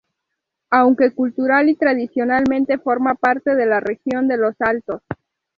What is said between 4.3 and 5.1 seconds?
los Altos.